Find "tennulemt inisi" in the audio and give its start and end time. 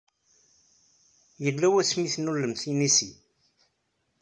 2.13-3.11